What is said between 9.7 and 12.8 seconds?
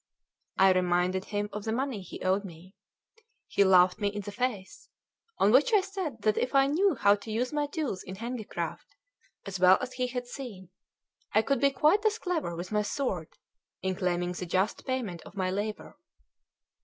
as he had seen, I could be quite as clever with